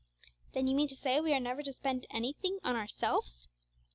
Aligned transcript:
'Then 0.53 0.65
you 0.65 0.75
mean 0.75 0.87
to 0.87 0.95
say 0.95 1.19
we 1.21 1.31
are 1.31 1.39
never 1.39 1.61
to 1.61 1.71
spend 1.71 2.07
anything 2.09 2.57
on 2.63 2.75
ourselves?' 2.75 3.47